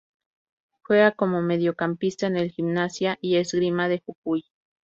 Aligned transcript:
Juega 0.81 1.11
como 1.11 1.43
mediocampista 1.43 2.25
en 2.25 2.35
el 2.35 2.49
Gimnasia 2.49 3.19
y 3.21 3.35
Esgrima 3.35 3.87
de 3.87 3.99
Jujuy. 4.03 4.45